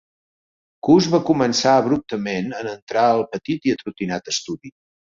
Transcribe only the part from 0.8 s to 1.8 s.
Cuss va començar